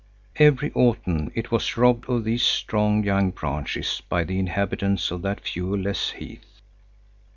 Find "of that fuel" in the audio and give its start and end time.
5.11-5.77